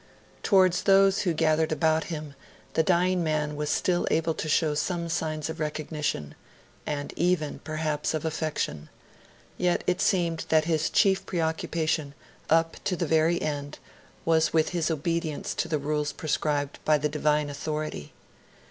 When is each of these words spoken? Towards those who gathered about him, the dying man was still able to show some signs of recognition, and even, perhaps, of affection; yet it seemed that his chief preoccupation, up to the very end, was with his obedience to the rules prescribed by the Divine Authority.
Towards 0.41 0.81
those 0.81 1.19
who 1.21 1.33
gathered 1.35 1.71
about 1.71 2.05
him, 2.05 2.33
the 2.73 2.81
dying 2.81 3.23
man 3.23 3.55
was 3.55 3.69
still 3.69 4.07
able 4.09 4.33
to 4.33 4.49
show 4.49 4.73
some 4.73 5.09
signs 5.09 5.47
of 5.47 5.59
recognition, 5.59 6.33
and 6.87 7.13
even, 7.15 7.59
perhaps, 7.59 8.15
of 8.15 8.25
affection; 8.25 8.89
yet 9.59 9.83
it 9.85 10.01
seemed 10.01 10.45
that 10.49 10.65
his 10.65 10.89
chief 10.89 11.23
preoccupation, 11.27 12.15
up 12.49 12.83
to 12.85 12.95
the 12.95 13.05
very 13.05 13.39
end, 13.43 13.77
was 14.25 14.51
with 14.51 14.69
his 14.69 14.89
obedience 14.89 15.53
to 15.53 15.67
the 15.67 15.77
rules 15.77 16.13
prescribed 16.13 16.79
by 16.83 16.97
the 16.97 17.07
Divine 17.07 17.47
Authority. 17.47 18.11